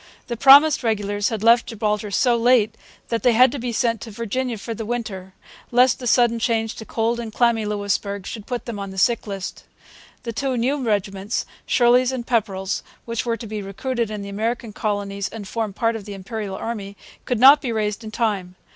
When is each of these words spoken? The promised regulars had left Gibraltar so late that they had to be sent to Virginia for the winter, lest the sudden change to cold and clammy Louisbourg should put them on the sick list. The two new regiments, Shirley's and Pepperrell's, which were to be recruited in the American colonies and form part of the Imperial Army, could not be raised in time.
The 0.25 0.35
promised 0.35 0.81
regulars 0.81 1.29
had 1.29 1.43
left 1.43 1.67
Gibraltar 1.67 2.09
so 2.09 2.35
late 2.35 2.73
that 3.09 3.21
they 3.21 3.33
had 3.33 3.51
to 3.51 3.59
be 3.59 3.71
sent 3.71 4.01
to 4.01 4.09
Virginia 4.09 4.57
for 4.57 4.73
the 4.73 4.83
winter, 4.83 5.35
lest 5.69 5.99
the 5.99 6.07
sudden 6.07 6.39
change 6.39 6.73
to 6.77 6.85
cold 6.85 7.19
and 7.19 7.31
clammy 7.31 7.65
Louisbourg 7.67 8.25
should 8.25 8.47
put 8.47 8.65
them 8.65 8.79
on 8.79 8.89
the 8.89 8.97
sick 8.97 9.27
list. 9.27 9.63
The 10.23 10.33
two 10.33 10.57
new 10.57 10.81
regiments, 10.83 11.45
Shirley's 11.67 12.11
and 12.11 12.25
Pepperrell's, 12.25 12.81
which 13.05 13.27
were 13.27 13.37
to 13.37 13.45
be 13.45 13.61
recruited 13.61 14.09
in 14.09 14.23
the 14.23 14.29
American 14.29 14.73
colonies 14.73 15.29
and 15.29 15.47
form 15.47 15.71
part 15.71 15.95
of 15.95 16.05
the 16.05 16.15
Imperial 16.15 16.55
Army, 16.55 16.97
could 17.25 17.37
not 17.39 17.61
be 17.61 17.71
raised 17.71 18.03
in 18.03 18.09
time. 18.09 18.55